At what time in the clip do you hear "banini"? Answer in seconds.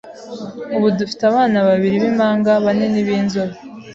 2.65-2.99